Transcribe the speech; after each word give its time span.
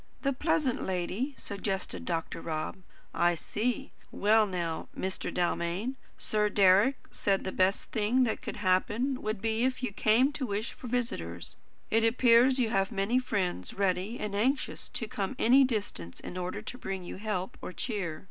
"The 0.23 0.33
pleasant 0.33 0.83
lady?" 0.83 1.35
suggested 1.37 2.05
Dr. 2.05 2.41
Rob. 2.41 2.77
"I 3.13 3.35
see. 3.35 3.91
Well 4.11 4.47
now, 4.47 4.87
Mr. 4.97 5.31
Dalmain, 5.31 5.95
Sir 6.17 6.49
Deryck 6.49 6.95
said 7.11 7.43
the 7.43 7.51
best 7.51 7.91
thing 7.91 8.23
that 8.23 8.41
could 8.41 8.55
happen 8.57 9.21
would 9.21 9.43
be 9.43 9.63
if 9.63 9.83
you 9.83 9.91
came 9.93 10.31
to 10.31 10.47
wish 10.47 10.71
for 10.73 10.87
visitors. 10.87 11.55
It 11.91 12.03
appears 12.03 12.57
you 12.57 12.71
have 12.71 12.91
many 12.91 13.19
friends 13.19 13.75
ready 13.75 14.19
and 14.19 14.33
anxious 14.33 14.89
to 14.89 15.07
come 15.07 15.35
any 15.37 15.63
distance 15.63 16.19
in 16.19 16.35
order 16.35 16.63
to 16.63 16.77
bring 16.79 17.03
you 17.03 17.17
help 17.17 17.55
or 17.61 17.71
cheer. 17.71 18.19